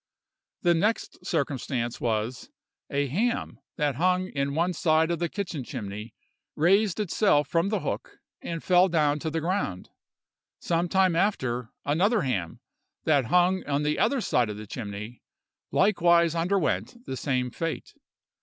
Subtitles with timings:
[0.63, 2.49] "The next circumstance was,
[2.89, 6.15] a ham that hung in one side of the kitchen chimney
[6.55, 9.91] raised itself from the hook and fell down to the ground.
[10.59, 12.61] Some time after, another ham,
[13.03, 15.21] that hung on the other side of the chimney,
[15.69, 17.93] likewise underwent the same fate.